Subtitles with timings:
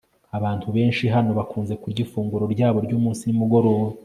[0.37, 3.87] Abantu benshi hano bakunze kurya ifunguro ryabo ryumunsi nimugoroba